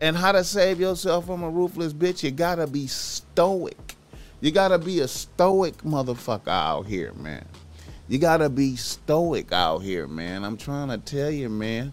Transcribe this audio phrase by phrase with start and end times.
[0.00, 3.96] And how to save yourself from a ruthless bitch, you gotta be stoic.
[4.40, 7.46] You gotta be a stoic motherfucker out here, man.
[8.06, 10.44] You gotta be stoic out here, man.
[10.44, 11.92] I'm trying to tell you, man.